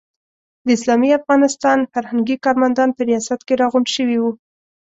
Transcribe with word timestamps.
د 0.65 0.67
اسلامي 0.77 1.09
افغانستان 1.19 1.79
فرهنګي 1.93 2.35
کارمندان 2.45 2.89
په 2.93 3.01
ریاست 3.09 3.39
کې 3.47 3.53
راغونډ 3.61 3.87
شوي 3.95 4.17
وو. 4.19 4.31